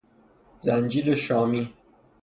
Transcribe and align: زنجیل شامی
زنجیل 0.59 1.15
شامی 1.15 1.73